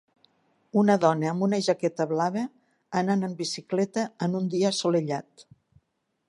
Una 0.81 0.93
dona 1.01 1.27
amb 1.33 1.45
una 1.47 1.59
jaqueta 1.67 2.07
blava 2.13 2.45
anant 3.03 3.27
en 3.31 3.37
bicicleta 3.43 4.07
en 4.29 4.39
un 4.41 4.49
dia 4.55 4.73
assolellat. 4.75 5.47